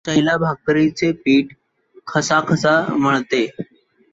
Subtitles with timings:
[0.05, 1.53] शैला भाकरीचे पीठ
[2.07, 3.45] खसाखसा मळते.